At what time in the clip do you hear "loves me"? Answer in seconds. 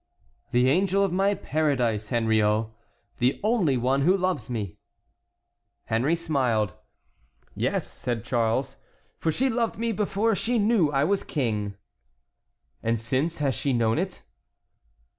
4.17-4.79